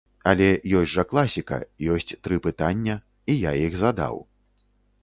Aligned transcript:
Але 0.29 0.45
ёсць 0.79 0.93
жа 0.93 1.03
класіка, 1.11 1.59
ёсць 1.97 2.17
тры 2.29 2.41
пытання, 2.49 2.97
і 3.35 3.39
я 3.49 3.53
іх 3.69 3.79
задаў. 3.85 4.15